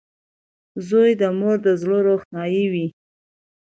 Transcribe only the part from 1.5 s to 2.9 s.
د زړۀ روښنایي وي.